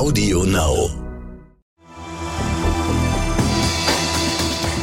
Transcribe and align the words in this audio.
Audio 0.00 0.44
Now. 0.44 0.88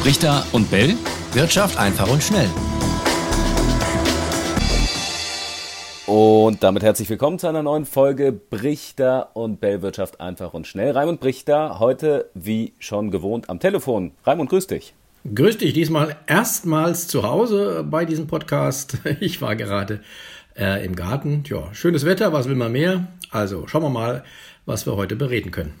Richter 0.04 0.46
und 0.52 0.70
Bell. 0.70 0.94
Wirtschaft 1.32 1.76
einfach 1.76 2.08
und 2.08 2.22
schnell. 2.22 2.48
Und 6.06 6.62
damit 6.62 6.84
herzlich 6.84 7.10
willkommen 7.10 7.40
zu 7.40 7.48
einer 7.48 7.64
neuen 7.64 7.84
Folge 7.84 8.30
Brichter 8.30 9.34
und 9.34 9.60
Bellwirtschaft 9.60 10.20
einfach 10.20 10.54
und 10.54 10.68
schnell. 10.68 10.92
Raimund 10.92 11.18
Brichter, 11.18 11.80
heute 11.80 12.30
wie 12.34 12.74
schon 12.78 13.10
gewohnt 13.10 13.50
am 13.50 13.58
Telefon. 13.58 14.12
Raimund, 14.24 14.50
grüß 14.50 14.68
dich. 14.68 14.94
Grüß 15.34 15.58
dich, 15.58 15.72
diesmal 15.72 16.14
erstmals 16.28 17.08
zu 17.08 17.24
Hause 17.24 17.84
bei 17.90 18.04
diesem 18.04 18.28
Podcast. 18.28 18.98
Ich 19.18 19.42
war 19.42 19.56
gerade 19.56 20.00
äh, 20.56 20.84
im 20.86 20.94
Garten. 20.94 21.42
Ja, 21.48 21.74
schönes 21.74 22.04
Wetter, 22.04 22.32
was 22.32 22.48
will 22.48 22.54
man 22.54 22.70
mehr? 22.70 23.08
Also 23.30 23.66
schauen 23.66 23.82
wir 23.82 23.90
mal, 23.90 24.22
was 24.68 24.86
wir 24.86 24.96
heute 24.96 25.16
bereden 25.16 25.50
können. 25.50 25.74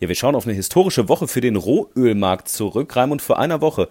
Ja, 0.00 0.08
wir 0.08 0.14
schauen 0.14 0.36
auf 0.36 0.46
eine 0.46 0.54
historische 0.54 1.08
Woche 1.08 1.26
für 1.26 1.40
den 1.40 1.56
Rohölmarkt 1.56 2.48
zurück. 2.48 2.94
Raimund, 2.94 3.20
vor 3.20 3.38
einer 3.38 3.60
Woche 3.60 3.88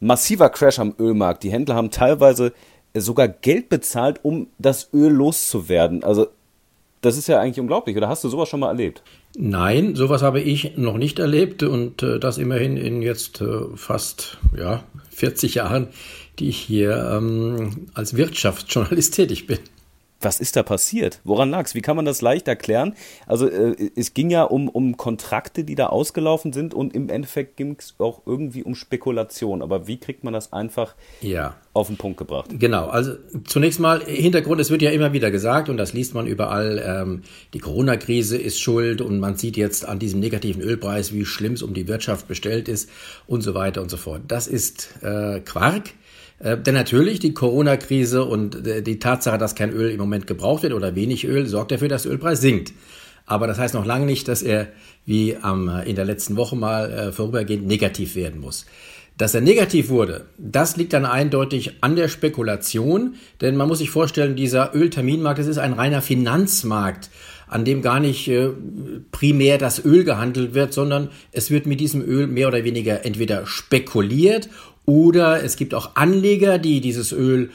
massiver 0.00 0.48
Crash 0.50 0.78
am 0.78 0.94
Ölmarkt. 0.98 1.42
Die 1.42 1.50
Händler 1.50 1.74
haben 1.74 1.90
teilweise 1.90 2.52
sogar 2.94 3.26
Geld 3.26 3.68
bezahlt, 3.68 4.20
um 4.22 4.46
das 4.58 4.90
Öl 4.94 5.10
loszuwerden. 5.10 6.04
Also 6.04 6.28
das 7.00 7.16
ist 7.16 7.28
ja 7.28 7.40
eigentlich 7.40 7.60
unglaublich. 7.60 7.96
Oder 7.96 8.08
hast 8.08 8.22
du 8.22 8.28
sowas 8.28 8.48
schon 8.48 8.60
mal 8.60 8.68
erlebt? 8.68 9.02
Nein, 9.36 9.96
sowas 9.96 10.22
habe 10.22 10.40
ich 10.40 10.76
noch 10.76 10.96
nicht 10.96 11.18
erlebt 11.18 11.62
und 11.64 12.02
äh, 12.02 12.18
das 12.18 12.38
immerhin 12.38 12.76
in 12.76 13.02
jetzt 13.02 13.40
äh, 13.40 13.64
fast 13.74 14.38
ja, 14.56 14.84
40 15.10 15.56
Jahren, 15.56 15.88
die 16.38 16.48
ich 16.48 16.58
hier 16.58 17.12
ähm, 17.12 17.88
als 17.94 18.16
Wirtschaftsjournalist 18.16 19.14
tätig 19.16 19.46
bin. 19.46 19.58
Was 20.20 20.40
ist 20.40 20.56
da 20.56 20.64
passiert? 20.64 21.20
Woran 21.22 21.50
lag 21.50 21.66
es? 21.66 21.76
Wie 21.76 21.80
kann 21.80 21.94
man 21.94 22.04
das 22.04 22.22
leicht 22.22 22.48
erklären? 22.48 22.94
Also 23.26 23.48
äh, 23.48 23.90
es 23.94 24.14
ging 24.14 24.30
ja 24.30 24.42
um, 24.42 24.68
um 24.68 24.96
Kontrakte, 24.96 25.62
die 25.62 25.76
da 25.76 25.86
ausgelaufen 25.86 26.52
sind 26.52 26.74
und 26.74 26.92
im 26.92 27.08
Endeffekt 27.08 27.56
ging 27.56 27.76
es 27.78 27.94
auch 27.98 28.22
irgendwie 28.26 28.64
um 28.64 28.74
Spekulation. 28.74 29.62
Aber 29.62 29.86
wie 29.86 29.98
kriegt 29.98 30.24
man 30.24 30.32
das 30.32 30.52
einfach 30.52 30.96
ja. 31.20 31.54
auf 31.72 31.86
den 31.86 31.96
Punkt 31.96 32.18
gebracht? 32.18 32.50
Genau, 32.52 32.88
also 32.88 33.12
zunächst 33.44 33.78
mal 33.78 34.02
Hintergrund, 34.02 34.60
es 34.60 34.70
wird 34.70 34.82
ja 34.82 34.90
immer 34.90 35.12
wieder 35.12 35.30
gesagt 35.30 35.68
und 35.68 35.76
das 35.76 35.92
liest 35.92 36.14
man 36.14 36.26
überall, 36.26 36.82
ähm, 36.84 37.22
die 37.54 37.60
Corona-Krise 37.60 38.36
ist 38.36 38.60
schuld 38.60 39.00
und 39.00 39.20
man 39.20 39.36
sieht 39.36 39.56
jetzt 39.56 39.84
an 39.84 40.00
diesem 40.00 40.18
negativen 40.18 40.62
Ölpreis, 40.62 41.12
wie 41.12 41.24
schlimm 41.24 41.52
es 41.52 41.62
um 41.62 41.74
die 41.74 41.86
Wirtschaft 41.86 42.26
bestellt 42.26 42.68
ist 42.68 42.90
und 43.28 43.42
so 43.42 43.54
weiter 43.54 43.82
und 43.82 43.90
so 43.90 43.96
fort. 43.96 44.22
Das 44.26 44.48
ist 44.48 45.00
äh, 45.02 45.38
Quark. 45.40 45.90
Äh, 46.40 46.58
denn 46.58 46.74
natürlich 46.74 47.18
die 47.18 47.34
Corona-Krise 47.34 48.24
und 48.24 48.66
äh, 48.66 48.82
die 48.82 48.98
Tatsache, 48.98 49.38
dass 49.38 49.54
kein 49.54 49.72
Öl 49.72 49.90
im 49.90 49.98
Moment 49.98 50.26
gebraucht 50.26 50.62
wird 50.62 50.72
oder 50.72 50.94
wenig 50.94 51.26
Öl, 51.26 51.46
sorgt 51.46 51.72
dafür, 51.72 51.88
dass 51.88 52.04
der 52.04 52.12
Ölpreis 52.12 52.40
sinkt. 52.40 52.72
Aber 53.26 53.46
das 53.46 53.58
heißt 53.58 53.74
noch 53.74 53.84
lange 53.84 54.06
nicht, 54.06 54.26
dass 54.26 54.42
er 54.42 54.68
wie 55.04 55.36
am, 55.36 55.68
äh, 55.68 55.88
in 55.88 55.96
der 55.96 56.04
letzten 56.04 56.36
Woche 56.36 56.56
mal 56.56 56.90
äh, 56.90 57.12
vorübergehend 57.12 57.66
negativ 57.66 58.14
werden 58.14 58.40
muss. 58.40 58.66
Dass 59.18 59.34
er 59.34 59.40
negativ 59.40 59.88
wurde, 59.88 60.26
das 60.38 60.76
liegt 60.76 60.92
dann 60.92 61.04
eindeutig 61.04 61.82
an 61.82 61.96
der 61.96 62.06
Spekulation, 62.06 63.16
denn 63.40 63.56
man 63.56 63.66
muss 63.66 63.78
sich 63.78 63.90
vorstellen, 63.90 64.36
dieser 64.36 64.76
Ölterminmarkt, 64.76 65.40
das 65.40 65.48
ist 65.48 65.58
ein 65.58 65.72
reiner 65.72 66.02
Finanzmarkt, 66.02 67.10
an 67.48 67.64
dem 67.64 67.82
gar 67.82 67.98
nicht 67.98 68.28
äh, 68.28 68.50
primär 69.10 69.58
das 69.58 69.84
Öl 69.84 70.04
gehandelt 70.04 70.54
wird, 70.54 70.72
sondern 70.72 71.10
es 71.32 71.50
wird 71.50 71.66
mit 71.66 71.80
diesem 71.80 72.00
Öl 72.00 72.28
mehr 72.28 72.48
oder 72.48 72.64
weniger 72.64 73.04
entweder 73.04 73.44
spekuliert 73.46 74.48
oder 74.88 75.44
es 75.44 75.56
gibt 75.56 75.74
auch 75.74 75.96
Anleger, 75.96 76.56
die 76.56 76.80
dieses 76.80 77.12
Öl 77.12 77.50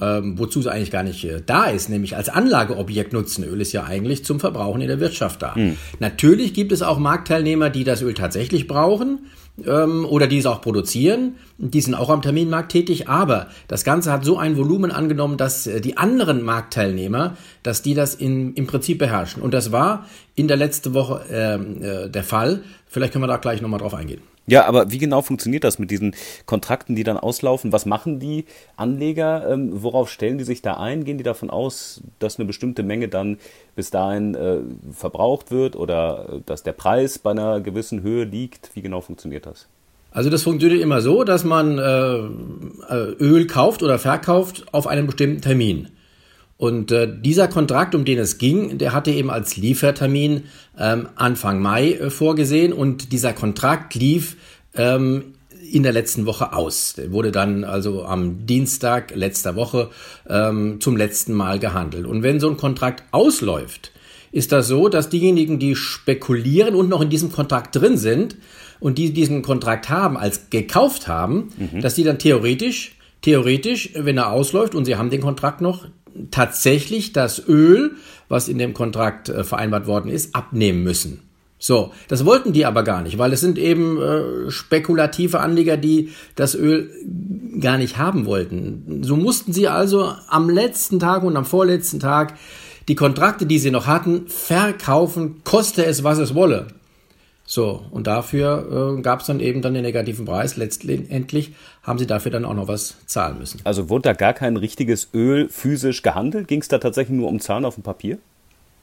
ähm, 0.00 0.38
wozu 0.38 0.60
es 0.60 0.66
eigentlich 0.66 0.90
gar 0.90 1.02
nicht 1.02 1.22
äh, 1.24 1.42
da 1.44 1.66
ist, 1.66 1.90
nämlich 1.90 2.16
als 2.16 2.30
Anlageobjekt 2.30 3.12
nutzen. 3.12 3.44
Öl 3.44 3.60
ist 3.60 3.72
ja 3.72 3.84
eigentlich 3.84 4.24
zum 4.24 4.40
Verbrauchen 4.40 4.80
in 4.80 4.88
der 4.88 5.00
Wirtschaft 5.00 5.42
da. 5.42 5.52
Mhm. 5.54 5.76
Natürlich 6.00 6.54
gibt 6.54 6.72
es 6.72 6.80
auch 6.80 6.98
Marktteilnehmer, 6.98 7.68
die 7.68 7.84
das 7.84 8.00
Öl 8.00 8.14
tatsächlich 8.14 8.66
brauchen 8.66 9.26
ähm, 9.66 10.06
oder 10.06 10.26
die 10.26 10.38
es 10.38 10.46
auch 10.46 10.62
produzieren. 10.62 11.36
Die 11.58 11.82
sind 11.82 11.94
auch 11.94 12.08
am 12.08 12.22
Terminmarkt 12.22 12.72
tätig, 12.72 13.10
aber 13.10 13.48
das 13.68 13.84
Ganze 13.84 14.10
hat 14.10 14.24
so 14.24 14.38
ein 14.38 14.56
Volumen 14.56 14.90
angenommen, 14.90 15.36
dass 15.36 15.66
äh, 15.66 15.82
die 15.82 15.98
anderen 15.98 16.42
Marktteilnehmer, 16.42 17.36
dass 17.62 17.82
die 17.82 17.92
das 17.92 18.14
in, 18.14 18.54
im 18.54 18.66
Prinzip 18.66 18.98
beherrschen. 18.98 19.42
Und 19.42 19.52
das 19.52 19.72
war 19.72 20.06
in 20.34 20.48
der 20.48 20.56
letzten 20.56 20.94
Woche 20.94 21.26
ähm, 21.30 21.82
äh, 21.82 22.08
der 22.08 22.24
Fall. 22.24 22.62
Vielleicht 22.88 23.12
können 23.12 23.24
wir 23.24 23.28
da 23.28 23.36
gleich 23.36 23.60
nochmal 23.60 23.78
drauf 23.78 23.92
eingehen. 23.92 24.22
Ja, 24.46 24.66
aber 24.66 24.90
wie 24.90 24.98
genau 24.98 25.22
funktioniert 25.22 25.62
das 25.62 25.78
mit 25.78 25.90
diesen 25.90 26.16
Kontrakten, 26.46 26.96
die 26.96 27.04
dann 27.04 27.16
auslaufen? 27.16 27.72
Was 27.72 27.86
machen 27.86 28.18
die 28.18 28.44
Anleger? 28.76 29.48
Ähm, 29.48 29.70
worauf 29.82 30.10
stellen 30.10 30.38
die 30.38 30.44
sich 30.44 30.62
da 30.62 30.74
ein? 30.74 31.04
Gehen 31.04 31.16
die 31.16 31.24
davon 31.24 31.48
aus, 31.48 32.02
dass 32.18 32.38
eine 32.38 32.46
bestimmte 32.46 32.82
Menge 32.82 33.08
dann 33.08 33.38
bis 33.76 33.90
dahin 33.90 34.34
äh, 34.34 34.58
verbraucht 34.92 35.52
wird 35.52 35.76
oder 35.76 36.28
äh, 36.28 36.40
dass 36.44 36.64
der 36.64 36.72
Preis 36.72 37.20
bei 37.20 37.30
einer 37.30 37.60
gewissen 37.60 38.02
Höhe 38.02 38.24
liegt? 38.24 38.70
Wie 38.74 38.82
genau 38.82 39.00
funktioniert 39.00 39.46
das? 39.46 39.68
Also 40.10 40.28
das 40.28 40.42
funktioniert 40.42 40.82
immer 40.82 41.00
so, 41.00 41.22
dass 41.24 41.44
man 41.44 41.78
äh, 41.78 42.94
äh 42.94 43.12
Öl 43.18 43.46
kauft 43.46 43.82
oder 43.82 43.98
verkauft 43.98 44.66
auf 44.72 44.86
einen 44.86 45.06
bestimmten 45.06 45.40
Termin. 45.40 45.88
Und 46.62 46.92
äh, 46.92 47.08
dieser 47.12 47.48
Kontrakt, 47.48 47.92
um 47.96 48.04
den 48.04 48.20
es 48.20 48.38
ging, 48.38 48.78
der 48.78 48.92
hatte 48.92 49.10
eben 49.10 49.30
als 49.30 49.56
Liefertermin 49.56 50.44
ähm, 50.78 51.08
Anfang 51.16 51.60
Mai 51.60 51.94
äh, 51.94 52.08
vorgesehen 52.08 52.72
und 52.72 53.10
dieser 53.10 53.32
Kontrakt 53.32 53.96
lief 53.96 54.36
ähm, 54.76 55.34
in 55.72 55.82
der 55.82 55.90
letzten 55.90 56.24
Woche 56.24 56.52
aus. 56.52 56.94
Der 56.96 57.10
wurde 57.10 57.32
dann 57.32 57.64
also 57.64 58.04
am 58.04 58.46
Dienstag 58.46 59.12
letzter 59.16 59.56
Woche 59.56 59.90
ähm, 60.28 60.80
zum 60.80 60.96
letzten 60.96 61.32
Mal 61.32 61.58
gehandelt. 61.58 62.06
Und 62.06 62.22
wenn 62.22 62.38
so 62.38 62.48
ein 62.48 62.56
Kontrakt 62.56 63.02
ausläuft, 63.10 63.90
ist 64.30 64.52
das 64.52 64.68
so, 64.68 64.88
dass 64.88 65.08
diejenigen, 65.08 65.58
die 65.58 65.74
spekulieren 65.74 66.76
und 66.76 66.88
noch 66.88 67.00
in 67.00 67.10
diesem 67.10 67.32
Kontrakt 67.32 67.74
drin 67.74 67.96
sind 67.96 68.36
und 68.78 68.98
die 68.98 69.12
diesen 69.12 69.42
Kontrakt 69.42 69.88
haben, 69.88 70.16
als 70.16 70.48
gekauft 70.48 71.08
haben, 71.08 71.48
mhm. 71.58 71.80
dass 71.80 71.96
die 71.96 72.04
dann 72.04 72.20
theoretisch, 72.20 72.94
theoretisch, 73.20 73.90
wenn 73.96 74.16
er 74.16 74.30
ausläuft 74.30 74.76
und 74.76 74.84
sie 74.84 74.94
haben 74.94 75.10
den 75.10 75.22
Kontrakt 75.22 75.60
noch, 75.60 75.88
tatsächlich 76.32 77.12
das 77.12 77.46
Öl, 77.46 77.92
was 78.28 78.48
in 78.48 78.58
dem 78.58 78.74
Kontrakt 78.74 79.28
äh, 79.28 79.44
vereinbart 79.44 79.86
worden 79.86 80.10
ist, 80.10 80.34
abnehmen 80.34 80.82
müssen. 80.82 81.20
So, 81.58 81.92
das 82.08 82.24
wollten 82.24 82.52
die 82.52 82.66
aber 82.66 82.82
gar 82.82 83.02
nicht, 83.02 83.18
weil 83.18 83.32
es 83.32 83.40
sind 83.40 83.56
eben 83.56 84.02
äh, 84.02 84.50
spekulative 84.50 85.38
Anleger, 85.38 85.76
die 85.76 86.10
das 86.34 86.56
Öl 86.56 86.90
gar 87.60 87.78
nicht 87.78 87.98
haben 87.98 88.26
wollten. 88.26 89.04
So 89.04 89.14
mussten 89.14 89.52
sie 89.52 89.68
also 89.68 90.12
am 90.26 90.50
letzten 90.50 90.98
Tag 90.98 91.22
und 91.22 91.36
am 91.36 91.44
vorletzten 91.44 92.00
Tag 92.00 92.34
die 92.88 92.96
Kontrakte, 92.96 93.46
die 93.46 93.60
sie 93.60 93.70
noch 93.70 93.86
hatten, 93.86 94.26
verkaufen, 94.26 95.42
koste 95.44 95.86
es, 95.86 96.02
was 96.02 96.18
es 96.18 96.34
wolle. 96.34 96.66
So, 97.54 97.84
und 97.90 98.06
dafür 98.06 98.96
äh, 98.96 99.02
gab 99.02 99.20
es 99.20 99.26
dann 99.26 99.38
eben 99.38 99.60
dann 99.60 99.74
den 99.74 99.82
negativen 99.82 100.24
Preis. 100.24 100.56
Letztendlich 100.56 101.52
haben 101.82 101.98
sie 101.98 102.06
dafür 102.06 102.32
dann 102.32 102.46
auch 102.46 102.54
noch 102.54 102.66
was 102.66 102.96
zahlen 103.04 103.38
müssen. 103.38 103.60
Also 103.64 103.90
wurde 103.90 104.04
da 104.04 104.12
gar 104.14 104.32
kein 104.32 104.56
richtiges 104.56 105.10
Öl 105.12 105.50
physisch 105.50 106.00
gehandelt? 106.00 106.48
Ging 106.48 106.62
es 106.62 106.68
da 106.68 106.78
tatsächlich 106.78 107.14
nur 107.14 107.28
um 107.28 107.40
Zahlen 107.40 107.66
auf 107.66 107.74
dem 107.74 107.82
Papier? 107.82 108.16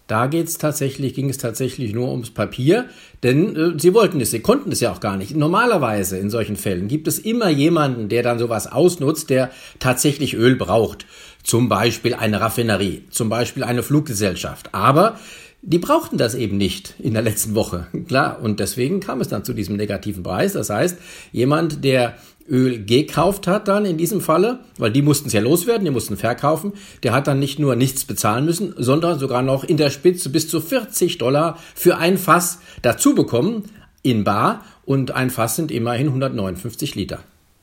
Da 0.05 0.27
geht's 0.27 0.59
tatsächlich, 0.59 1.15
ging 1.15 1.31
es 1.31 1.39
tatsächlich 1.39 1.93
nur 1.95 2.11
ums 2.11 2.29
Papier, 2.29 2.85
denn 3.23 3.55
äh, 3.55 3.79
sie 3.79 3.95
wollten 3.95 4.21
es, 4.21 4.29
sie 4.29 4.41
konnten 4.41 4.71
es 4.71 4.81
ja 4.81 4.91
auch 4.91 4.99
gar 4.99 5.17
nicht. 5.17 5.35
Normalerweise 5.35 6.19
in 6.19 6.29
solchen 6.29 6.55
Fällen 6.55 6.87
gibt 6.87 7.07
es 7.07 7.17
immer 7.17 7.49
jemanden, 7.49 8.07
der 8.07 8.21
dann 8.21 8.37
sowas 8.37 8.71
ausnutzt, 8.71 9.31
der 9.31 9.49
tatsächlich 9.79 10.35
Öl 10.35 10.55
braucht. 10.55 11.07
Zum 11.41 11.69
Beispiel 11.69 12.13
eine 12.13 12.39
Raffinerie, 12.39 13.01
zum 13.09 13.29
Beispiel 13.29 13.63
eine 13.63 13.81
Fluggesellschaft. 13.81 14.75
Aber 14.75 15.17
die 15.61 15.79
brauchten 15.79 16.17
das 16.17 16.35
eben 16.35 16.57
nicht 16.57 16.95
in 16.99 17.13
der 17.13 17.21
letzten 17.21 17.53
Woche. 17.53 17.87
Klar, 18.07 18.39
und 18.41 18.59
deswegen 18.59 18.99
kam 18.99 19.21
es 19.21 19.27
dann 19.27 19.43
zu 19.43 19.53
diesem 19.53 19.75
negativen 19.75 20.23
Preis. 20.23 20.53
Das 20.53 20.69
heißt, 20.69 20.97
jemand, 21.31 21.83
der 21.83 22.15
Öl 22.49 22.83
gekauft 22.83 23.45
hat 23.45 23.67
dann 23.67 23.85
in 23.85 23.97
diesem 23.97 24.21
Falle, 24.21 24.59
weil 24.77 24.91
die 24.91 25.01
mussten 25.01 25.27
es 25.27 25.33
ja 25.33 25.41
loswerden, 25.41 25.85
die 25.85 25.91
mussten 25.91 26.17
verkaufen, 26.17 26.73
der 27.03 27.13
hat 27.13 27.27
dann 27.27 27.39
nicht 27.39 27.59
nur 27.59 27.75
nichts 27.75 28.05
bezahlen 28.05 28.45
müssen, 28.45 28.73
sondern 28.77 29.19
sogar 29.19 29.41
noch 29.41 29.63
in 29.63 29.77
der 29.77 29.91
Spitze 29.91 30.29
bis 30.29 30.47
zu 30.49 30.59
40 30.61 31.17
Dollar 31.17 31.59
für 31.75 31.97
ein 31.97 32.17
Fass 32.17 32.59
dazu 32.81 33.13
bekommen 33.13 33.65
in 34.01 34.23
Bar 34.23 34.63
und 34.85 35.11
ein 35.11 35.29
Fass 35.29 35.55
sind 35.55 35.71
immerhin 35.71 36.07
159 36.07 36.95
Liter. 36.95 37.19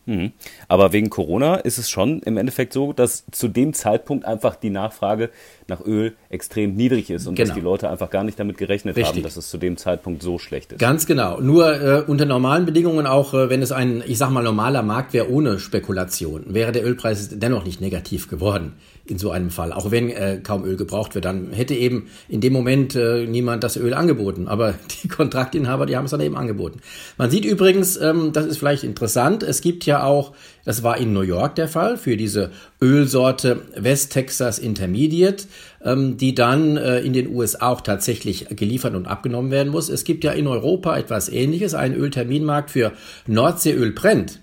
Mhm. 0.07 0.33
Aber 0.69 0.93
wegen 0.93 1.11
Corona 1.11 1.57
ist 1.57 1.79
es 1.79 1.91
schon 1.91 2.21
im 2.21 2.37
Endeffekt 2.37 2.73
so, 2.73 2.93
dass 2.93 3.25
zu 3.33 3.49
dem 3.49 3.75
Zeitpunkt 3.75 4.25
einfach 4.25 4.57
die 4.57 4.71
Nachfrage 4.71 5.31
nach 5.69 5.85
Öl 5.85 6.15
extrem 6.29 6.75
niedrig 6.75 7.11
ist 7.11 7.27
und 7.27 7.35
genau. 7.35 7.49
dass 7.49 7.55
die 7.55 7.61
Leute 7.61 7.91
einfach 7.91 8.11
gar 8.11 8.25
nicht 8.25 8.39
damit 8.39 8.57
gerechnet 8.57 8.97
Richtig. 8.97 9.17
haben, 9.17 9.23
dass 9.25 9.37
es 9.37 9.51
zu 9.51 9.59
dem 9.59 9.77
Zeitpunkt 9.77 10.23
so 10.23 10.39
schlecht 10.39 10.73
ist. 10.73 10.79
Ganz 10.79 11.07
genau. 11.07 11.41
Nur 11.41 11.81
äh, 11.81 12.03
unter 12.07 12.25
normalen 12.25 12.67
Bedingungen, 12.67 13.07
auch 13.07 13.35
äh, 13.35 13.51
wenn 13.51 13.63
es 13.63 13.73
ein, 13.73 14.03
ich 14.07 14.19
sag 14.19 14.31
mal, 14.31 14.43
normaler 14.43 14.83
Markt 14.83 15.13
wäre 15.13 15.31
ohne 15.31 15.59
Spekulation, 15.59 16.45
wäre 16.55 16.73
der 16.73 16.85
Ölpreis 16.85 17.31
dennoch 17.33 17.65
nicht 17.65 17.81
negativ 17.81 18.29
geworden. 18.29 18.75
In 19.11 19.19
so 19.19 19.31
einem 19.31 19.51
Fall, 19.51 19.73
auch 19.73 19.91
wenn 19.91 20.11
äh, 20.11 20.41
kaum 20.43 20.65
Öl 20.65 20.77
gebraucht 20.77 21.15
wird. 21.15 21.25
Dann 21.25 21.53
hätte 21.53 21.75
eben 21.75 22.09
in 22.29 22.41
dem 22.41 22.53
Moment 22.53 22.95
äh, 22.95 23.27
niemand 23.27 23.65
das 23.65 23.77
Öl 23.77 23.95
angeboten. 23.95 24.49
Aber 24.49 24.75
die 25.03 25.09
Kontraktinhaber, 25.09 25.87
die 25.87 25.97
haben 25.97 26.07
es 26.07 26.11
dann 26.11 26.21
eben 26.21 26.37
angeboten. 26.37 26.81
Man 27.17 27.31
sieht 27.31 27.45
übrigens, 27.45 27.97
ähm, 27.97 28.33
das 28.33 28.47
ist 28.47 28.59
vielleicht 28.59 28.85
interessant, 28.85 29.43
es 29.43 29.61
gibt 29.61 29.87
ja 29.87 30.05
auch, 30.05 30.35
das 30.65 30.83
war 30.83 30.99
in 30.99 31.13
New 31.13 31.23
York 31.23 31.55
der 31.55 31.69
Fall, 31.69 31.97
für 31.97 32.17
diese 32.17 32.51
Ölsorte 32.81 33.63
West 33.77 34.13
Texas 34.13 34.59
Intermediate, 34.59 35.45
ähm, 35.85 36.17
die 36.17 36.35
dann 36.35 36.77
äh, 36.77 37.01
in 37.01 37.13
den 37.13 37.29
USA 37.35 37.69
auch 37.69 37.81
tatsächlich 37.81 38.47
geliefert 38.51 38.95
und 38.95 39.07
abgenommen 39.07 39.51
werden 39.51 39.71
muss. 39.71 39.89
Es 39.89 40.05
gibt 40.05 40.25
ja 40.25 40.33
in 40.33 40.47
Europa 40.47 40.97
etwas 40.97 41.29
ähnliches, 41.29 41.75
einen 41.75 41.95
Ölterminmarkt 41.95 42.71
für 42.71 42.93
Nordseeöl 43.27 43.93
brennt. 43.93 44.41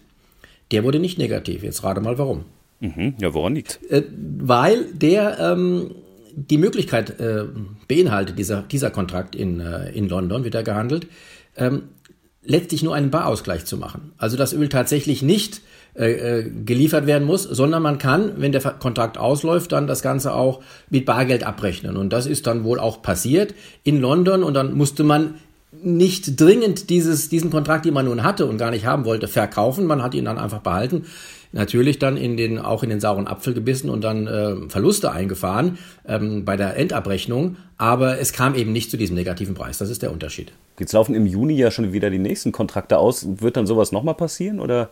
Der 0.71 0.83
wurde 0.83 0.99
nicht 0.99 1.17
negativ. 1.17 1.63
Jetzt 1.63 1.83
rate 1.83 2.01
mal 2.01 2.17
warum. 2.17 2.45
Mhm. 2.83 3.15
Ja, 3.19 3.33
woran 3.33 3.55
liegt? 3.55 3.79
Äh, 3.89 4.03
weil 4.11 4.85
der 4.93 5.39
ähm, 5.39 5.95
die 6.35 6.57
Möglichkeit 6.57 7.19
äh, 7.19 7.45
beinhaltet, 7.87 8.37
dieser, 8.37 8.63
dieser 8.63 8.91
Kontrakt 8.91 9.35
in, 9.35 9.61
äh, 9.61 9.89
in 9.91 10.09
London 10.09 10.43
wird 10.43 10.55
er 10.55 10.63
gehandelt, 10.63 11.07
ähm, 11.55 11.83
letztlich 12.43 12.83
nur 12.83 12.93
einen 12.93 13.09
Barausgleich 13.09 13.63
zu 13.63 13.77
machen. 13.77 14.11
Also 14.17 14.35
das 14.35 14.51
Öl 14.51 14.67
tatsächlich 14.67 15.21
nicht 15.21 15.61
äh, 15.95 16.39
äh, 16.39 16.49
geliefert 16.65 17.05
werden 17.05 17.25
muss, 17.25 17.43
sondern 17.43 17.83
man 17.83 17.99
kann, 17.99 18.33
wenn 18.41 18.51
der 18.51 18.61
Kontrakt 18.61 19.17
ausläuft, 19.17 19.71
dann 19.71 19.87
das 19.87 20.01
Ganze 20.01 20.33
auch 20.33 20.61
mit 20.89 21.05
Bargeld 21.05 21.45
abrechnen. 21.45 21.95
Und 21.95 22.11
das 22.11 22.25
ist 22.25 22.47
dann 22.47 22.65
wohl 22.65 22.79
auch 22.79 23.01
passiert 23.01 23.53
in 23.83 24.01
London 24.01 24.43
und 24.43 24.55
dann 24.55 24.73
musste 24.73 25.03
man 25.05 25.35
nicht 25.81 26.39
dringend 26.39 26.89
dieses, 26.89 27.29
diesen 27.29 27.49
Kontrakt, 27.49 27.85
den 27.85 27.93
man 27.93 28.05
nun 28.05 28.23
hatte 28.23 28.45
und 28.45 28.57
gar 28.57 28.71
nicht 28.71 28.85
haben 28.85 29.05
wollte, 29.05 29.27
verkaufen. 29.27 29.85
Man 29.85 30.03
hat 30.03 30.13
ihn 30.13 30.25
dann 30.25 30.37
einfach 30.37 30.59
behalten 30.59 31.05
natürlich 31.53 31.99
dann 31.99 32.17
in 32.17 32.35
den, 32.35 32.59
auch 32.59 32.83
in 32.83 32.89
den 32.89 32.99
sauren 32.99 33.27
Apfel 33.27 33.53
gebissen 33.53 33.89
und 33.89 34.03
dann 34.03 34.27
äh, 34.27 34.69
Verluste 34.69 35.11
eingefahren 35.11 35.77
ähm, 36.05 36.43
bei 36.43 36.57
der 36.57 36.75
Endabrechnung. 36.75 37.55
Aber 37.77 38.19
es 38.19 38.33
kam 38.33 38.55
eben 38.55 38.71
nicht 38.71 38.91
zu 38.91 38.97
diesem 38.97 39.15
negativen 39.15 39.55
Preis. 39.55 39.77
Das 39.77 39.89
ist 39.89 40.01
der 40.01 40.11
Unterschied. 40.11 40.51
Jetzt 40.79 40.93
laufen 40.93 41.15
im 41.15 41.25
Juni 41.25 41.55
ja 41.55 41.71
schon 41.71 41.93
wieder 41.93 42.09
die 42.09 42.19
nächsten 42.19 42.51
Kontrakte 42.51 42.97
aus. 42.97 43.25
Wird 43.39 43.55
dann 43.55 43.67
sowas 43.67 43.91
nochmal 43.91 44.15
passieren 44.15 44.59
oder 44.59 44.89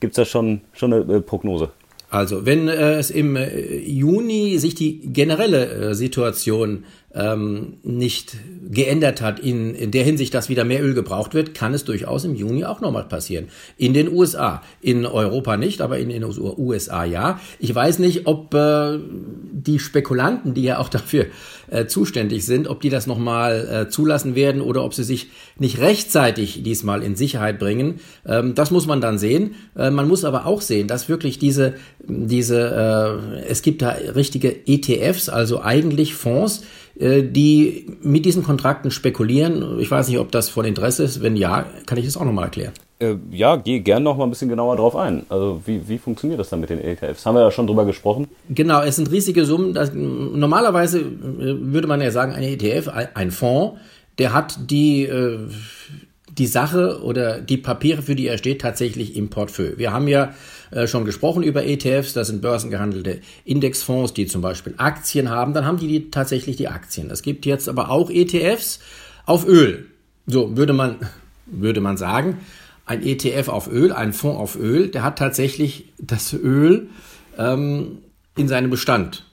gibt 0.00 0.12
es 0.12 0.16
da 0.16 0.24
schon, 0.24 0.60
schon 0.72 0.92
eine 0.92 1.14
äh, 1.14 1.20
Prognose? 1.20 1.70
Also, 2.10 2.44
wenn 2.44 2.68
äh, 2.68 2.98
es 2.98 3.10
im 3.10 3.36
äh, 3.36 3.78
Juni 3.78 4.58
sich 4.58 4.74
die 4.74 5.00
generelle 5.00 5.66
äh, 5.66 5.94
Situation 5.94 6.84
ähm, 7.14 7.74
nicht 7.82 8.36
geändert 8.70 9.20
hat 9.20 9.38
in, 9.38 9.74
in 9.74 9.90
der 9.90 10.04
Hinsicht, 10.04 10.32
dass 10.32 10.48
wieder 10.48 10.64
mehr 10.64 10.82
Öl 10.82 10.94
gebraucht 10.94 11.34
wird, 11.34 11.54
kann 11.54 11.74
es 11.74 11.84
durchaus 11.84 12.24
im 12.24 12.34
Juni 12.34 12.64
auch 12.64 12.80
nochmal 12.80 13.04
passieren. 13.04 13.48
In 13.76 13.92
den 13.92 14.10
USA. 14.10 14.62
In 14.80 15.04
Europa 15.04 15.56
nicht, 15.56 15.80
aber 15.82 15.98
in 15.98 16.08
den 16.08 16.24
USA 16.24 17.04
ja. 17.04 17.38
Ich 17.58 17.74
weiß 17.74 17.98
nicht, 17.98 18.26
ob 18.26 18.54
äh, 18.54 18.98
die 19.52 19.78
Spekulanten, 19.78 20.54
die 20.54 20.62
ja 20.62 20.78
auch 20.78 20.88
dafür 20.92 21.26
äh, 21.70 21.86
zuständig 21.86 22.46
sind, 22.46 22.68
ob 22.68 22.80
die 22.80 22.90
das 22.90 23.06
nochmal 23.06 23.68
äh, 23.86 23.88
zulassen 23.88 24.34
werden 24.34 24.62
oder 24.62 24.84
ob 24.84 24.94
sie 24.94 25.04
sich 25.04 25.28
nicht 25.58 25.80
rechtzeitig 25.80 26.62
diesmal 26.62 27.02
in 27.02 27.16
Sicherheit 27.16 27.58
bringen. 27.58 28.00
Ähm, 28.26 28.54
das 28.54 28.70
muss 28.70 28.86
man 28.86 29.00
dann 29.00 29.18
sehen. 29.18 29.54
Äh, 29.76 29.90
man 29.90 30.08
muss 30.08 30.24
aber 30.24 30.46
auch 30.46 30.62
sehen, 30.62 30.88
dass 30.88 31.08
wirklich 31.08 31.38
diese, 31.38 31.74
diese 32.06 33.40
äh, 33.42 33.48
es 33.48 33.62
gibt 33.62 33.82
da 33.82 33.90
richtige 33.90 34.66
ETFs, 34.66 35.28
also 35.28 35.62
eigentlich 35.62 36.14
Fonds, 36.14 36.62
die 36.94 37.86
mit 38.02 38.24
diesen 38.24 38.42
Kontrakten 38.42 38.90
spekulieren. 38.90 39.78
Ich 39.80 39.90
weiß 39.90 40.08
nicht, 40.08 40.18
ob 40.18 40.30
das 40.30 40.50
von 40.50 40.64
Interesse 40.64 41.04
ist. 41.04 41.22
Wenn 41.22 41.36
ja, 41.36 41.64
kann 41.86 41.98
ich 41.98 42.04
das 42.04 42.16
auch 42.16 42.24
nochmal 42.24 42.44
erklären. 42.44 42.72
Äh, 43.02 43.16
ja, 43.32 43.56
gehe 43.56 43.80
gerne 43.80 44.04
noch 44.04 44.16
mal 44.16 44.24
ein 44.24 44.30
bisschen 44.30 44.48
genauer 44.48 44.76
drauf 44.76 44.94
ein. 44.94 45.26
Also 45.28 45.60
wie, 45.66 45.88
wie 45.88 45.98
funktioniert 45.98 46.38
das 46.38 46.50
dann 46.50 46.60
mit 46.60 46.70
den 46.70 46.78
ETFs? 46.78 47.26
Haben 47.26 47.34
wir 47.34 47.42
ja 47.42 47.50
schon 47.50 47.66
drüber 47.66 47.84
gesprochen. 47.84 48.28
Genau, 48.48 48.80
es 48.82 48.96
sind 48.96 49.10
riesige 49.10 49.44
Summen. 49.44 49.74
Das, 49.74 49.92
normalerweise 49.92 51.00
äh, 51.00 51.04
würde 51.40 51.88
man 51.88 52.00
ja 52.00 52.12
sagen, 52.12 52.32
ein 52.32 52.44
ETF, 52.44 52.88
ein 53.14 53.32
Fonds, 53.32 53.80
der 54.18 54.32
hat 54.32 54.70
die, 54.70 55.04
äh, 55.04 55.38
die 56.38 56.46
Sache 56.46 57.02
oder 57.02 57.40
die 57.40 57.58
Papiere, 57.58 58.00
für 58.00 58.14
die 58.14 58.26
er 58.26 58.38
steht, 58.38 58.62
tatsächlich 58.62 59.16
im 59.16 59.28
Portfolio. 59.28 59.76
Wir 59.76 59.92
haben 59.92 60.08
ja 60.08 60.34
äh, 60.70 60.86
schon 60.86 61.04
gesprochen 61.04 61.42
über 61.42 61.66
ETFs, 61.66 62.14
das 62.14 62.28
sind 62.28 62.40
börsengehandelte 62.40 63.20
Indexfonds, 63.44 64.14
die 64.14 64.26
zum 64.26 64.40
Beispiel 64.40 64.74
Aktien 64.78 65.28
haben, 65.28 65.52
dann 65.52 65.66
haben 65.66 65.76
die, 65.76 65.88
die 65.88 66.10
tatsächlich 66.10 66.56
die 66.56 66.68
Aktien. 66.68 67.10
Es 67.10 67.20
gibt 67.22 67.44
jetzt 67.44 67.68
aber 67.68 67.90
auch 67.90 68.10
ETFs 68.10 68.80
auf 69.26 69.46
Öl. 69.46 69.86
So 70.26 70.56
würde 70.56 70.72
man, 70.72 70.96
würde 71.46 71.82
man 71.82 71.98
sagen, 71.98 72.38
ein 72.86 73.02
ETF 73.02 73.48
auf 73.48 73.70
Öl, 73.70 73.92
ein 73.92 74.14
Fonds 74.14 74.40
auf 74.40 74.56
Öl, 74.56 74.88
der 74.88 75.02
hat 75.02 75.18
tatsächlich 75.18 75.92
das 75.98 76.32
Öl 76.32 76.88
ähm, 77.36 77.98
in 78.36 78.48
seinem 78.48 78.70
Bestand 78.70 79.26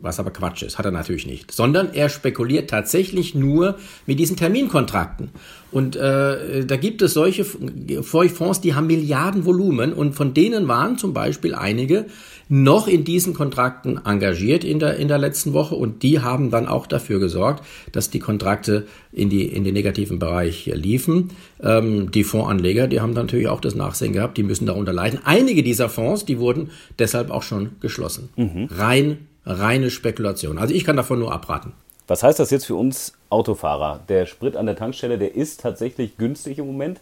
was 0.00 0.20
aber 0.20 0.30
Quatsch 0.30 0.62
ist, 0.62 0.78
hat 0.78 0.84
er 0.84 0.92
natürlich 0.92 1.26
nicht, 1.26 1.50
sondern 1.50 1.92
er 1.92 2.08
spekuliert 2.08 2.70
tatsächlich 2.70 3.34
nur 3.34 3.76
mit 4.06 4.18
diesen 4.18 4.36
Terminkontrakten. 4.36 5.30
Und 5.70 5.96
äh, 5.96 6.64
da 6.64 6.76
gibt 6.76 7.02
es 7.02 7.12
solche 7.12 7.44
Fonds, 7.44 8.60
die 8.60 8.74
haben 8.74 8.86
Milliardenvolumen 8.86 9.92
und 9.92 10.14
von 10.14 10.32
denen 10.32 10.66
waren 10.68 10.96
zum 10.96 11.12
Beispiel 11.12 11.54
einige 11.54 12.06
noch 12.48 12.88
in 12.88 13.04
diesen 13.04 13.34
Kontrakten 13.34 14.00
engagiert 14.04 14.64
in 14.64 14.78
der, 14.78 14.96
in 14.96 15.08
der 15.08 15.18
letzten 15.18 15.52
Woche 15.52 15.74
und 15.74 16.02
die 16.02 16.20
haben 16.20 16.50
dann 16.50 16.66
auch 16.66 16.86
dafür 16.86 17.20
gesorgt, 17.20 17.64
dass 17.92 18.08
die 18.08 18.20
Kontrakte 18.20 18.86
in, 19.12 19.28
die, 19.28 19.44
in 19.44 19.64
den 19.64 19.74
negativen 19.74 20.18
Bereich 20.18 20.70
liefen. 20.72 21.30
Ähm, 21.62 22.10
die 22.10 22.24
Fondsanleger, 22.24 22.86
die 22.86 23.00
haben 23.00 23.12
natürlich 23.12 23.48
auch 23.48 23.60
das 23.60 23.74
Nachsehen 23.74 24.14
gehabt, 24.14 24.38
die 24.38 24.44
müssen 24.44 24.64
darunter 24.64 24.94
leiden. 24.94 25.20
Einige 25.24 25.62
dieser 25.62 25.90
Fonds, 25.90 26.24
die 26.24 26.38
wurden 26.38 26.70
deshalb 26.98 27.30
auch 27.30 27.42
schon 27.42 27.72
geschlossen. 27.80 28.30
Mhm. 28.36 28.68
Rein 28.70 29.18
reine 29.48 29.90
Spekulation. 29.90 30.58
Also 30.58 30.74
ich 30.74 30.84
kann 30.84 30.96
davon 30.96 31.18
nur 31.18 31.32
abraten. 31.32 31.72
Was 32.06 32.22
heißt 32.22 32.38
das 32.38 32.50
jetzt 32.50 32.66
für 32.66 32.74
uns 32.74 33.12
Autofahrer? 33.30 34.00
Der 34.08 34.26
Sprit 34.26 34.56
an 34.56 34.66
der 34.66 34.76
Tankstelle, 34.76 35.18
der 35.18 35.34
ist 35.34 35.60
tatsächlich 35.60 36.16
günstig 36.16 36.58
im 36.58 36.66
Moment. 36.66 37.00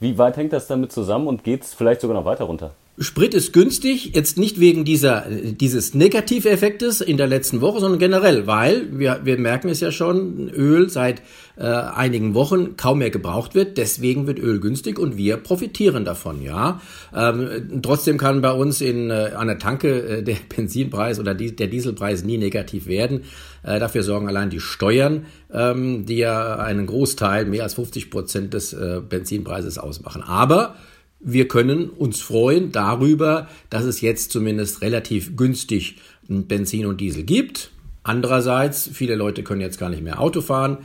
Wie 0.00 0.16
weit 0.16 0.36
hängt 0.36 0.52
das 0.52 0.66
damit 0.66 0.92
zusammen 0.92 1.26
und 1.26 1.44
geht 1.44 1.64
es 1.64 1.74
vielleicht 1.74 2.00
sogar 2.00 2.16
noch 2.16 2.24
weiter 2.24 2.44
runter? 2.44 2.70
Sprit 3.00 3.32
ist 3.32 3.52
günstig, 3.52 4.14
jetzt 4.16 4.38
nicht 4.38 4.58
wegen 4.58 4.84
dieser, 4.84 5.26
dieses 5.30 5.94
Negativeffektes 5.94 7.00
in 7.00 7.16
der 7.16 7.28
letzten 7.28 7.60
Woche, 7.60 7.78
sondern 7.78 8.00
generell, 8.00 8.46
weil 8.48 8.88
wir, 8.98 9.20
wir 9.22 9.38
merken 9.38 9.68
es 9.68 9.80
ja 9.80 9.92
schon, 9.92 10.48
Öl 10.48 10.90
seit 10.90 11.22
äh, 11.56 11.64
einigen 11.64 12.34
Wochen 12.34 12.76
kaum 12.76 12.98
mehr 12.98 13.10
gebraucht 13.10 13.54
wird, 13.54 13.78
deswegen 13.78 14.26
wird 14.26 14.40
Öl 14.40 14.58
günstig 14.58 14.98
und 14.98 15.16
wir 15.16 15.36
profitieren 15.36 16.04
davon, 16.04 16.42
ja. 16.42 16.80
Ähm, 17.14 17.80
trotzdem 17.82 18.18
kann 18.18 18.42
bei 18.42 18.52
uns 18.52 18.80
in, 18.80 19.10
äh, 19.10 19.30
der 19.30 19.58
Tanke 19.58 20.18
äh, 20.18 20.22
der 20.22 20.36
Benzinpreis 20.56 21.20
oder 21.20 21.34
die, 21.34 21.54
der 21.54 21.68
Dieselpreis 21.68 22.24
nie 22.24 22.38
negativ 22.38 22.86
werden. 22.86 23.22
Äh, 23.62 23.78
dafür 23.78 24.02
sorgen 24.02 24.28
allein 24.28 24.50
die 24.50 24.60
Steuern, 24.60 25.26
ähm, 25.52 26.04
die 26.04 26.18
ja 26.18 26.56
einen 26.56 26.86
Großteil, 26.86 27.44
mehr 27.44 27.62
als 27.62 27.74
50 27.74 28.10
Prozent 28.10 28.54
des 28.54 28.72
äh, 28.72 29.00
Benzinpreises 29.08 29.78
ausmachen. 29.78 30.22
Aber 30.22 30.74
wir 31.20 31.48
können 31.48 31.90
uns 31.90 32.20
freuen 32.20 32.72
darüber, 32.72 33.48
dass 33.70 33.84
es 33.84 34.00
jetzt 34.00 34.30
zumindest 34.30 34.82
relativ 34.82 35.36
günstig 35.36 35.96
Benzin 36.28 36.86
und 36.86 37.00
Diesel 37.00 37.24
gibt. 37.24 37.70
Andererseits, 38.02 38.88
viele 38.92 39.16
Leute 39.16 39.42
können 39.42 39.60
jetzt 39.60 39.78
gar 39.78 39.88
nicht 39.90 40.02
mehr 40.02 40.20
Auto 40.20 40.40
fahren. 40.40 40.78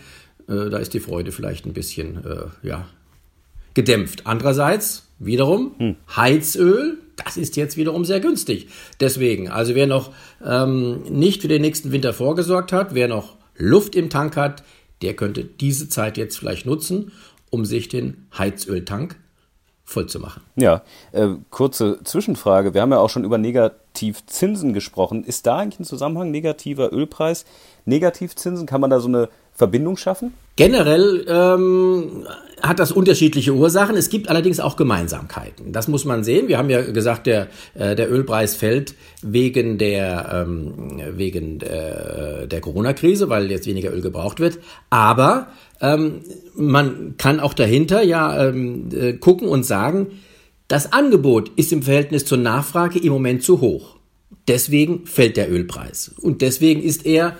Äh, 0.48 0.70
da 0.70 0.78
ist 0.78 0.94
die 0.94 1.00
Freude 1.00 1.32
vielleicht 1.32 1.66
ein 1.66 1.74
bisschen 1.74 2.24
äh, 2.26 2.68
ja, 2.68 2.88
gedämpft. 3.74 4.26
Andererseits, 4.26 5.08
wiederum, 5.20 5.76
hm. 5.78 5.96
Heizöl, 6.16 6.98
das 7.24 7.38
ist 7.38 7.56
jetzt 7.56 7.78
wiederum 7.78 8.06
sehr 8.06 8.20
günstig. 8.20 8.68
Deswegen, 9.00 9.50
also 9.50 9.76
wer 9.76 9.88
noch 9.88 10.14
ähm, 10.44 11.04
nicht 11.10 11.42
für 11.42 11.48
den 11.48 11.62
nächsten 11.62 11.92
Winter 11.92 12.14
vorgesorgt 12.14 12.72
hat, 12.72 12.94
wer 12.96 13.08
noch 13.08 13.38
Luft 13.56 13.96
im 13.96 14.10
Tank 14.10 14.36
hat, 14.36 14.64
der 15.02 15.14
könnte 15.14 15.44
diese 15.44 15.90
Zeit 15.90 16.18
jetzt 16.18 16.38
vielleicht 16.38 16.66
nutzen, 16.66 17.12
um 17.50 17.66
sich 17.66 17.88
den 17.88 18.26
Heizöltank 18.38 19.16
voll 19.84 20.08
zu 20.08 20.20
machen. 20.20 20.42
Ja, 20.56 20.82
äh, 21.12 21.30
kurze 21.50 22.00
Zwischenfrage. 22.04 22.74
Wir 22.74 22.82
haben 22.82 22.92
ja 22.92 23.00
auch 23.00 23.10
schon 23.10 23.26
über 23.26 23.38
Negativzinsen 23.38 24.74
gesprochen. 24.74 25.24
Ist 25.24 25.46
da 25.46 25.58
eigentlich 25.58 25.80
ein 25.80 25.86
Zusammenhang 25.86 26.32
negativer 26.32 26.92
Ölpreis? 26.94 27.46
Negativzinsen, 27.86 28.66
kann 28.66 28.82
man 28.82 28.90
da 28.90 29.00
so 29.00 29.10
eine 29.10 29.30
Verbindung 29.54 29.98
schaffen? 29.98 30.34
Generell 30.56 31.26
ähm, 31.28 32.26
hat 32.62 32.80
das 32.80 32.92
unterschiedliche 32.92 33.54
Ursachen. 33.54 33.98
Es 33.98 34.10
gibt 34.10 34.30
allerdings 34.30 34.60
auch 34.60 34.78
Gemeinsamkeiten. 34.78 35.74
Das 35.74 35.88
muss 35.88 36.06
man 36.06 36.24
sehen. 36.24 36.48
Wir 36.48 36.58
haben 36.58 36.70
ja 36.70 36.82
gesagt, 36.82 37.28
der, 37.28 37.48
äh, 37.74 37.96
der 37.96 38.12
Ölpreis 38.12 38.56
fällt 38.56 38.96
wegen 39.22 39.78
der, 39.78 40.46
ähm, 40.48 41.02
wegen 41.18 41.60
der, 41.60 42.48
der 42.48 42.62
Corona-Krise, 42.62 43.30
weil 43.30 43.52
jetzt 43.52 43.68
weniger 43.68 43.92
Öl 43.92 44.02
gebraucht 44.02 44.40
wird. 44.40 44.60
Aber 44.90 45.48
ähm, 45.82 46.22
man 46.56 47.16
kann 47.18 47.40
auch 47.40 47.54
dahinter 47.54 48.02
ja 48.02 48.48
ähm, 48.48 48.90
äh, 48.94 49.14
gucken 49.14 49.48
und 49.48 49.66
sagen, 49.66 50.20
das 50.68 50.94
Angebot 50.94 51.52
ist 51.56 51.74
im 51.74 51.84
Verhältnis 51.84 52.26
zur 52.26 52.38
Nachfrage 52.38 52.98
im 52.98 53.12
Moment 53.12 53.44
zu 53.44 53.60
hoch. 53.60 53.98
Deswegen 54.48 55.06
fällt 55.06 55.38
der 55.38 55.52
Ölpreis. 55.52 56.14
Und 56.22 56.42
deswegen 56.42 56.82
ist 56.82 57.06
er 57.06 57.36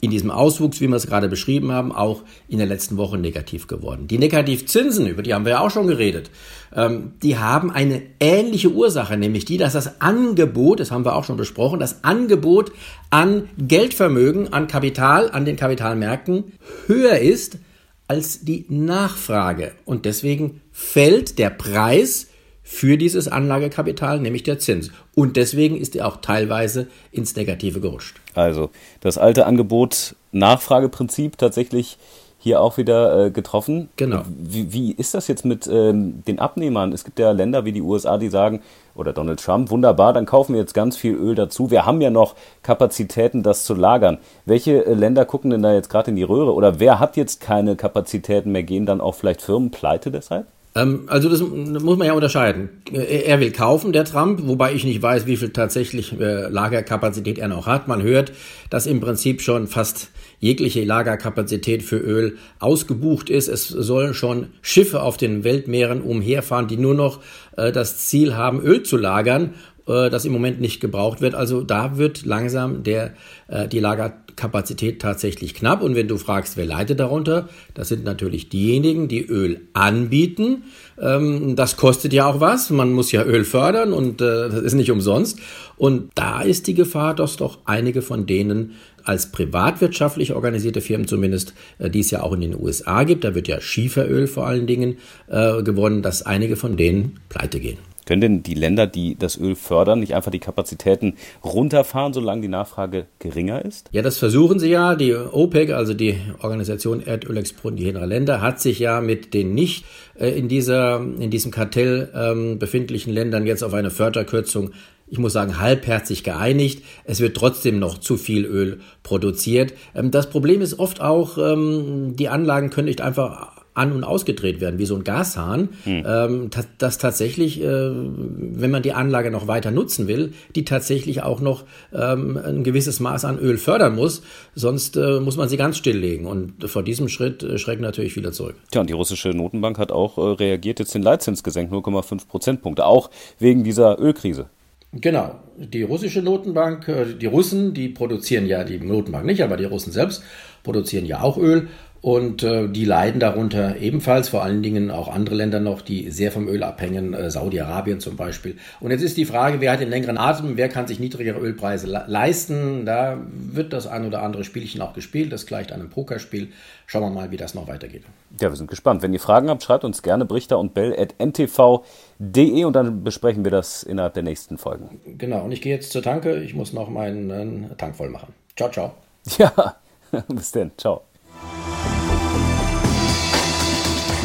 in 0.00 0.10
diesem 0.10 0.30
Auswuchs, 0.30 0.80
wie 0.80 0.88
wir 0.88 0.96
es 0.96 1.06
gerade 1.06 1.28
beschrieben 1.28 1.72
haben, 1.72 1.92
auch 1.92 2.22
in 2.48 2.58
der 2.58 2.66
letzten 2.66 2.96
Woche 2.96 3.18
negativ 3.18 3.66
geworden. 3.66 4.06
Die 4.06 4.18
Negativzinsen, 4.18 5.06
über 5.06 5.22
die 5.22 5.34
haben 5.34 5.44
wir 5.44 5.52
ja 5.52 5.60
auch 5.60 5.70
schon 5.70 5.88
geredet, 5.88 6.30
ähm, 6.74 7.12
die 7.22 7.38
haben 7.38 7.70
eine 7.70 8.02
ähnliche 8.20 8.70
Ursache, 8.70 9.16
nämlich 9.16 9.44
die, 9.44 9.56
dass 9.56 9.72
das 9.72 10.00
Angebot, 10.00 10.80
das 10.80 10.90
haben 10.90 11.04
wir 11.04 11.16
auch 11.16 11.24
schon 11.24 11.36
besprochen, 11.36 11.80
das 11.80 12.04
Angebot 12.04 12.70
an 13.10 13.48
Geldvermögen, 13.58 14.52
an 14.52 14.68
Kapital, 14.68 15.30
an 15.30 15.44
den 15.44 15.56
Kapitalmärkten 15.56 16.52
höher 16.86 17.18
ist 17.18 17.58
als 18.06 18.44
die 18.44 18.66
Nachfrage. 18.68 19.72
Und 19.84 20.04
deswegen 20.04 20.60
fällt 20.72 21.38
der 21.38 21.50
Preis 21.50 22.28
für 22.62 22.98
dieses 22.98 23.28
Anlagekapital, 23.28 24.20
nämlich 24.20 24.42
der 24.42 24.58
Zins. 24.58 24.90
Und 25.14 25.36
deswegen 25.36 25.76
ist 25.76 25.96
er 25.96 26.06
auch 26.06 26.18
teilweise 26.20 26.88
ins 27.10 27.34
Negative 27.34 27.80
gerutscht. 27.80 28.20
Also 28.38 28.70
das 29.00 29.18
alte 29.18 29.46
Angebot-Nachfrageprinzip 29.46 31.36
tatsächlich 31.38 31.98
hier 32.40 32.60
auch 32.60 32.76
wieder 32.76 33.26
äh, 33.26 33.30
getroffen. 33.30 33.88
Genau. 33.96 34.22
Wie, 34.28 34.72
wie, 34.72 34.92
ist 34.92 35.14
das 35.14 35.26
jetzt 35.26 35.44
mit 35.44 35.66
ähm, 35.66 36.22
den 36.24 36.38
Abnehmern? 36.38 36.92
Es 36.92 37.04
gibt 37.04 37.18
ja 37.18 37.32
Länder 37.32 37.64
wie 37.64 37.72
die 37.72 37.82
USA, 37.82 38.16
die 38.16 38.28
sagen, 38.28 38.62
oder 38.94 39.12
Donald 39.12 39.40
Trump, 39.40 39.70
wunderbar, 39.70 40.12
dann 40.12 40.24
kaufen 40.24 40.54
wir 40.54 40.60
jetzt 40.60 40.74
ganz 40.74 40.96
viel 40.96 41.14
Öl 41.14 41.34
dazu. 41.34 41.70
Wir 41.70 41.84
haben 41.84 42.00
ja 42.00 42.10
noch 42.10 42.36
Kapazitäten, 42.62 43.42
das 43.42 43.64
zu 43.64 43.74
lagern. 43.74 44.18
Welche 44.44 44.86
äh, 44.86 44.94
Länder 44.94 45.24
gucken 45.24 45.50
denn 45.50 45.62
da 45.62 45.72
jetzt 45.72 45.90
gerade 45.90 46.10
in 46.10 46.16
die 46.16 46.22
Röhre? 46.22 46.54
Oder 46.54 46.78
wer 46.78 47.00
hat 47.00 47.16
jetzt 47.16 47.40
keine 47.40 47.74
Kapazitäten 47.74 48.52
mehr? 48.52 48.62
Gehen 48.62 48.86
dann 48.86 49.00
auch 49.00 49.16
vielleicht 49.16 49.42
Firmen 49.42 49.72
pleite 49.72 50.12
deshalb? 50.12 50.46
Ähm, 50.78 51.04
also 51.06 51.28
das 51.28 51.40
muss 51.40 51.98
man 51.98 52.06
ja 52.06 52.12
unterscheiden. 52.12 52.68
Er 52.92 53.40
will 53.40 53.52
kaufen, 53.52 53.92
der 53.92 54.04
Trump, 54.04 54.40
wobei 54.44 54.72
ich 54.74 54.84
nicht 54.84 55.02
weiß, 55.02 55.26
wie 55.26 55.36
viel 55.36 55.50
tatsächlich 55.50 56.18
äh, 56.20 56.48
Lagerkapazität 56.48 57.38
er 57.38 57.48
noch 57.48 57.66
hat. 57.66 57.88
Man 57.88 58.02
hört, 58.02 58.32
dass 58.70 58.86
im 58.86 59.00
Prinzip 59.00 59.42
schon 59.42 59.66
fast 59.66 60.10
jegliche 60.40 60.84
Lagerkapazität 60.84 61.82
für 61.82 61.98
Öl 61.98 62.38
ausgebucht 62.60 63.28
ist. 63.28 63.48
Es 63.48 63.68
sollen 63.68 64.14
schon 64.14 64.48
Schiffe 64.62 65.02
auf 65.02 65.16
den 65.16 65.42
Weltmeeren 65.42 66.00
umherfahren, 66.00 66.68
die 66.68 66.76
nur 66.76 66.94
noch 66.94 67.20
äh, 67.56 67.72
das 67.72 68.06
Ziel 68.06 68.36
haben, 68.36 68.60
Öl 68.60 68.82
zu 68.82 68.96
lagern 68.96 69.54
äh, 69.88 70.10
das 70.10 70.24
im 70.24 70.32
Moment 70.32 70.60
nicht 70.60 70.80
gebraucht 70.80 71.20
wird. 71.20 71.34
Also 71.34 71.62
da 71.62 71.96
wird 71.96 72.24
langsam 72.24 72.82
der, 72.82 73.14
äh, 73.48 73.66
die 73.66 73.80
Lagerkapazität 73.80 75.00
tatsächlich 75.00 75.54
knapp. 75.54 75.82
Und 75.82 75.94
wenn 75.94 76.08
du 76.08 76.18
fragst, 76.18 76.56
wer 76.56 76.66
leidet 76.66 77.00
darunter, 77.00 77.48
das 77.74 77.88
sind 77.88 78.04
natürlich 78.04 78.48
diejenigen, 78.48 79.08
die 79.08 79.24
Öl 79.24 79.62
anbieten. 79.72 80.64
Ähm, 81.00 81.56
das 81.56 81.76
kostet 81.76 82.12
ja 82.12 82.26
auch 82.26 82.40
was. 82.40 82.70
Man 82.70 82.92
muss 82.92 83.12
ja 83.12 83.24
Öl 83.24 83.44
fördern 83.44 83.92
und 83.92 84.20
äh, 84.20 84.48
das 84.48 84.60
ist 84.60 84.74
nicht 84.74 84.90
umsonst. 84.90 85.40
Und 85.76 86.10
da 86.14 86.42
ist 86.42 86.66
die 86.66 86.74
Gefahr, 86.74 87.14
dass 87.14 87.36
doch 87.36 87.58
einige 87.64 88.02
von 88.02 88.26
denen 88.26 88.72
als 89.08 89.32
privatwirtschaftlich 89.32 90.34
organisierte 90.34 90.80
Firmen 90.80 91.08
zumindest, 91.08 91.54
die 91.78 92.00
es 92.00 92.10
ja 92.10 92.22
auch 92.22 92.32
in 92.32 92.40
den 92.40 92.60
USA 92.60 93.04
gibt, 93.04 93.24
da 93.24 93.34
wird 93.34 93.48
ja 93.48 93.60
Schieferöl 93.60 94.26
vor 94.26 94.46
allen 94.46 94.66
Dingen 94.66 94.98
gewonnen, 95.28 96.02
dass 96.02 96.22
einige 96.22 96.56
von 96.56 96.76
denen 96.76 97.18
pleite 97.28 97.60
gehen. 97.60 97.78
Können 98.08 98.22
denn 98.22 98.42
die 98.42 98.54
Länder, 98.54 98.86
die 98.86 99.18
das 99.18 99.38
Öl 99.38 99.54
fördern, 99.54 100.00
nicht 100.00 100.14
einfach 100.14 100.30
die 100.30 100.38
Kapazitäten 100.38 101.18
runterfahren, 101.44 102.14
solange 102.14 102.40
die 102.40 102.48
Nachfrage 102.48 103.04
geringer 103.18 103.62
ist? 103.62 103.90
Ja, 103.92 104.00
das 104.00 104.16
versuchen 104.16 104.58
sie 104.58 104.70
ja. 104.70 104.94
Die 104.94 105.14
OPEC, 105.14 105.72
also 105.72 105.92
die 105.92 106.16
Organisation 106.40 107.02
Erdölexportierender 107.04 108.06
Länder, 108.06 108.40
hat 108.40 108.62
sich 108.62 108.78
ja 108.78 109.02
mit 109.02 109.34
den 109.34 109.52
nicht 109.52 109.84
äh, 110.18 110.30
in, 110.30 110.48
dieser, 110.48 111.02
in 111.20 111.30
diesem 111.30 111.50
Kartell 111.50 112.08
ähm, 112.14 112.58
befindlichen 112.58 113.12
Ländern 113.12 113.46
jetzt 113.46 113.62
auf 113.62 113.74
eine 113.74 113.90
Förderkürzung 113.90 114.70
ich 115.10 115.18
muss 115.18 115.32
sagen, 115.32 115.58
halbherzig 115.58 116.24
geeinigt. 116.24 116.84
Es 117.04 117.20
wird 117.20 117.36
trotzdem 117.36 117.78
noch 117.78 117.98
zu 117.98 118.16
viel 118.16 118.44
Öl 118.44 118.80
produziert. 119.02 119.74
Ähm, 119.94 120.10
das 120.10 120.30
Problem 120.30 120.60
ist 120.60 120.78
oft 120.78 121.00
auch, 121.00 121.38
ähm, 121.38 122.16
die 122.16 122.28
Anlagen 122.28 122.70
können 122.70 122.88
nicht 122.88 123.00
einfach 123.00 123.58
an- 123.74 123.92
und 123.92 124.02
ausgedreht 124.02 124.60
werden, 124.60 124.80
wie 124.80 124.86
so 124.86 124.96
ein 124.96 125.04
Gashahn, 125.04 125.68
hm. 125.84 126.04
ähm, 126.04 126.50
dass 126.78 126.98
tatsächlich, 126.98 127.62
äh, 127.62 127.90
wenn 127.92 128.72
man 128.72 128.82
die 128.82 128.92
Anlage 128.92 129.30
noch 129.30 129.46
weiter 129.46 129.70
nutzen 129.70 130.08
will, 130.08 130.32
die 130.56 130.64
tatsächlich 130.64 131.22
auch 131.22 131.40
noch 131.40 131.62
ein 131.92 132.64
gewisses 132.64 132.98
Maß 132.98 133.24
an 133.24 133.38
Öl 133.38 133.56
fördern 133.56 133.94
muss, 133.94 134.22
sonst 134.56 134.96
äh, 134.96 135.20
muss 135.20 135.36
man 135.36 135.48
sie 135.48 135.56
ganz 135.56 135.78
stilllegen. 135.78 136.26
Und 136.26 136.68
vor 136.68 136.82
diesem 136.82 137.08
Schritt 137.08 137.44
äh, 137.44 137.56
schrecken 137.56 137.82
natürlich 137.82 138.14
viele 138.14 138.32
zurück. 138.32 138.56
Tja, 138.72 138.80
und 138.80 138.90
die 138.90 138.94
russische 138.94 139.30
Notenbank 139.30 139.78
hat 139.78 139.92
auch 139.92 140.18
reagiert, 140.18 140.80
jetzt 140.80 140.94
den 140.94 141.02
Leitzins 141.02 141.44
gesenkt, 141.44 141.72
0,5 141.72 142.26
Prozentpunkte, 142.26 142.84
auch 142.84 143.10
wegen 143.38 143.62
dieser 143.62 144.00
Ölkrise. 144.00 144.46
Genau. 144.92 145.40
Die 145.58 145.82
russische 145.82 146.22
Notenbank, 146.22 146.88
äh, 146.88 147.14
die 147.14 147.26
Russen, 147.26 147.74
die 147.74 147.88
produzieren 147.88 148.46
ja, 148.46 148.64
die 148.64 148.78
Notenbank 148.78 149.26
nicht, 149.26 149.42
aber 149.42 149.56
die 149.56 149.64
Russen 149.64 149.92
selbst 149.92 150.22
produzieren 150.62 151.04
ja 151.04 151.20
auch 151.20 151.36
Öl 151.36 151.68
und 152.00 152.42
äh, 152.44 152.68
die 152.68 152.84
leiden 152.84 153.18
darunter 153.18 153.76
ebenfalls, 153.76 154.28
vor 154.28 154.42
allen 154.42 154.62
Dingen 154.62 154.90
auch 154.90 155.08
andere 155.08 155.34
Länder 155.34 155.58
noch, 155.58 155.82
die 155.82 156.10
sehr 156.10 156.30
vom 156.30 156.46
Öl 156.46 156.62
abhängen, 156.62 157.12
äh, 157.12 157.30
Saudi-Arabien 157.30 157.98
zum 157.98 158.16
Beispiel. 158.16 158.56
Und 158.80 158.92
jetzt 158.92 159.02
ist 159.02 159.16
die 159.16 159.24
Frage, 159.24 159.60
wer 159.60 159.72
hat 159.72 159.80
den 159.80 159.90
längeren 159.90 160.16
Atem, 160.16 160.56
wer 160.56 160.68
kann 160.68 160.86
sich 160.86 161.00
niedrigere 161.00 161.38
Ölpreise 161.38 161.86
leisten? 162.06 162.86
Da 162.86 163.18
wird 163.32 163.72
das 163.72 163.86
ein 163.86 164.06
oder 164.06 164.22
andere 164.22 164.44
Spielchen 164.44 164.80
auch 164.80 164.92
gespielt, 164.92 165.32
das 165.32 165.46
gleicht 165.46 165.72
einem 165.72 165.90
Pokerspiel. 165.90 166.48
Schauen 166.86 167.02
wir 167.02 167.10
mal, 167.10 167.30
wie 167.30 167.36
das 167.36 167.54
noch 167.54 167.66
weitergeht. 167.66 168.04
Ja, 168.40 168.48
wir 168.48 168.56
sind 168.56 168.70
gespannt. 168.70 169.02
Wenn 169.02 169.12
ihr 169.12 169.20
Fragen 169.20 169.50
habt, 169.50 169.62
schreibt 169.62 169.84
uns 169.84 170.02
gerne 170.02 170.24
brichter 170.24 170.58
und 170.58 170.74
bell 170.74 170.94
at 170.98 171.14
ntv.de 171.18 172.64
und 172.64 172.72
dann 172.74 173.02
besprechen 173.02 173.44
wir 173.44 173.50
das 173.50 173.82
innerhalb 173.82 174.14
der 174.14 174.22
nächsten 174.22 174.56
Folgen. 174.56 175.00
Genau, 175.18 175.44
und 175.44 175.52
ich 175.52 175.60
gehe 175.60 175.74
jetzt 175.74 175.90
zur 175.90 176.02
Tanke. 176.02 176.36
Ich 176.42 176.54
muss 176.54 176.72
noch 176.72 176.88
meinen 176.88 177.76
Tank 177.76 177.96
voll 177.96 178.10
machen. 178.10 178.34
Ciao, 178.56 178.70
ciao. 178.70 178.94
Ja, 179.36 179.76
bis 180.28 180.52
denn. 180.52 180.70
Ciao. 180.78 181.07